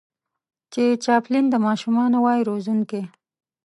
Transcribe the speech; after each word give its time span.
چې 0.73 0.83
چاپلين 1.05 1.45
د 1.49 1.55
ماشومانو 1.65 2.17
وای 2.25 2.39
روزونکی 2.49 3.01